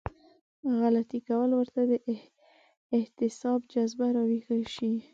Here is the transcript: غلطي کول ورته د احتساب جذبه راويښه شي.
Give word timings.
غلطي 0.79 1.19
کول 1.27 1.49
ورته 1.55 1.81
د 1.91 1.93
احتساب 2.97 3.59
جذبه 3.73 4.07
راويښه 4.15 4.57
شي. 4.75 4.91